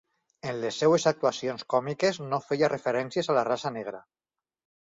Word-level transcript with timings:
En 0.51 0.55
les 0.63 0.79
seves 0.83 1.05
actuacions 1.11 1.67
còmiques 1.75 2.19
no 2.31 2.41
feia 2.47 2.73
referències 2.75 3.31
a 3.31 3.37
la 3.41 3.45
raça 3.51 3.73
negra. 3.77 4.03